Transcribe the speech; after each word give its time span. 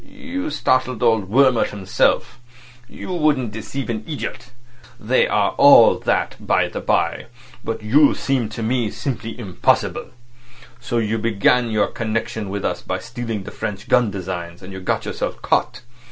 "You 0.03 0.49
startled 0.49 1.03
old 1.03 1.29
Wurmt 1.29 1.67
himself. 1.69 2.39
You 2.89 3.13
wouldn't 3.13 3.51
deceive 3.51 3.87
an 3.87 4.03
idiot. 4.07 4.49
They 4.99 5.27
all 5.27 5.97
are 5.97 5.99
that 6.05 6.37
by 6.39 6.69
the 6.69 6.79
by, 6.81 7.27
but 7.63 7.83
you 7.83 8.15
seem 8.15 8.49
to 8.49 8.63
me 8.63 8.89
simply 8.89 9.37
impossible. 9.37 10.07
So 10.79 10.97
you 10.97 11.19
began 11.19 11.69
your 11.69 11.85
connection 11.85 12.49
with 12.49 12.65
us 12.65 12.81
by 12.81 12.97
stealing 12.97 13.43
the 13.43 13.51
French 13.51 13.87
gun 13.89 14.09
designs. 14.09 14.63
And 14.63 14.73
you 14.73 14.79
got 14.79 15.05
yourself 15.05 15.39
caught. 15.43 15.81